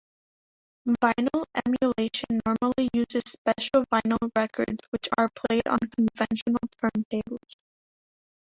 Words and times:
Vinyl 0.99 1.43
emulation 1.63 2.41
normally 2.43 2.89
uses 2.91 3.21
special 3.27 3.85
vinyl 3.93 4.17
records 4.35 4.79
which 4.89 5.07
are 5.15 5.29
played 5.45 5.67
on 5.67 5.77
conventional 5.95 6.57
turntables. 6.81 7.55